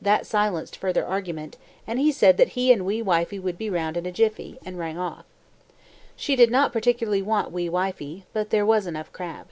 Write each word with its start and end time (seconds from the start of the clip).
That 0.00 0.24
silenced 0.24 0.76
further 0.76 1.04
argument, 1.04 1.56
and 1.84 1.98
he 1.98 2.12
said 2.12 2.36
that 2.36 2.50
he 2.50 2.72
and 2.72 2.86
wee 2.86 3.02
wifie 3.02 3.40
would 3.40 3.58
be 3.58 3.68
round 3.68 3.96
in 3.96 4.06
a 4.06 4.12
jiffy, 4.12 4.56
and 4.64 4.78
rang 4.78 4.96
off. 4.98 5.24
She 6.14 6.36
did 6.36 6.52
not 6.52 6.72
particularly 6.72 7.22
want 7.22 7.50
wee 7.50 7.68
wifie, 7.68 8.24
but 8.32 8.50
there 8.50 8.64
was 8.64 8.86
enough 8.86 9.10
crab. 9.10 9.48